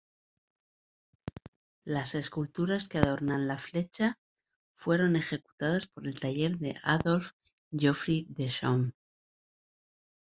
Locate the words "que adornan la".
2.87-3.59